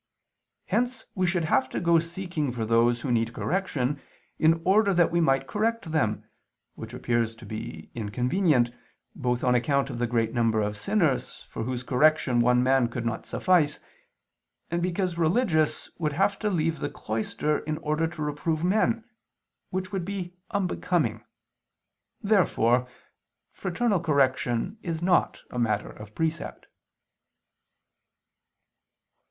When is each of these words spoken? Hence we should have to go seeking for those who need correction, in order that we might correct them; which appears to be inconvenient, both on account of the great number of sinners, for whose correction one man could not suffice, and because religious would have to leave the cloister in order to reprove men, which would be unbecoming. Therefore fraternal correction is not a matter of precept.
Hence 0.65 1.05
we 1.13 1.27
should 1.27 1.43
have 1.45 1.69
to 1.69 1.79
go 1.79 1.99
seeking 1.99 2.51
for 2.51 2.65
those 2.65 3.01
who 3.01 3.11
need 3.11 3.35
correction, 3.35 4.01
in 4.39 4.59
order 4.65 4.95
that 4.95 5.11
we 5.11 5.21
might 5.21 5.45
correct 5.45 5.91
them; 5.91 6.23
which 6.73 6.95
appears 6.95 7.35
to 7.35 7.45
be 7.45 7.91
inconvenient, 7.93 8.71
both 9.15 9.43
on 9.43 9.53
account 9.53 9.91
of 9.91 9.99
the 9.99 10.07
great 10.07 10.33
number 10.33 10.59
of 10.59 10.75
sinners, 10.75 11.43
for 11.51 11.65
whose 11.65 11.83
correction 11.83 12.39
one 12.39 12.63
man 12.63 12.87
could 12.87 13.05
not 13.05 13.27
suffice, 13.27 13.79
and 14.71 14.81
because 14.81 15.19
religious 15.19 15.87
would 15.99 16.13
have 16.13 16.39
to 16.39 16.49
leave 16.49 16.79
the 16.79 16.89
cloister 16.89 17.59
in 17.59 17.77
order 17.77 18.07
to 18.07 18.23
reprove 18.23 18.63
men, 18.63 19.03
which 19.69 19.91
would 19.91 20.03
be 20.03 20.35
unbecoming. 20.49 21.23
Therefore 22.23 22.87
fraternal 23.51 23.99
correction 23.99 24.79
is 24.81 24.99
not 24.99 25.43
a 25.51 25.59
matter 25.59 25.91
of 25.91 26.15
precept. 26.15 26.65